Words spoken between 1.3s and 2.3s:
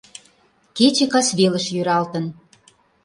велыш йӧралтын.